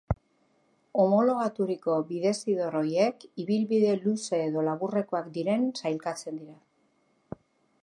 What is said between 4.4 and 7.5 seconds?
edo laburrekoak diren sailkatzen dira.